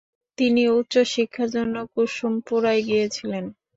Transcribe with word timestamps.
তিনি 0.37 0.61
উচ্চশিক্ষার 0.71 1.49
জন্য 1.55 1.75
কুসুমপুরায় 1.93 2.81
গিয়েছিলেন। 2.87 3.45